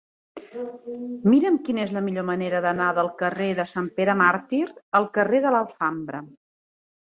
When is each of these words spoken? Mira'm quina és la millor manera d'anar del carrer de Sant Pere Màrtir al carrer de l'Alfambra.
Mira'm 1.33 1.59
quina 1.67 1.83
és 1.87 1.93
la 1.97 2.01
millor 2.05 2.25
manera 2.31 2.63
d'anar 2.67 2.89
del 3.01 3.11
carrer 3.21 3.51
de 3.61 3.67
Sant 3.75 3.93
Pere 4.01 4.17
Màrtir 4.25 4.65
al 5.03 5.09
carrer 5.21 5.45
de 5.47 5.55
l'Alfambra. 5.59 6.27